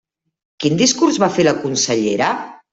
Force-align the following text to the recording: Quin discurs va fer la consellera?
Quin 0.63 0.79
discurs 0.79 1.21
va 1.25 1.31
fer 1.37 1.47
la 1.51 1.55
consellera? 1.61 2.35